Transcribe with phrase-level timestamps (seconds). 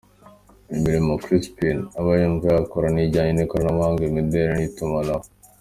[0.75, 5.25] Imirimo Crispin aba yumva yakora ni ijyanye n’ikoranabuhanga, imideli n’ itumanaho.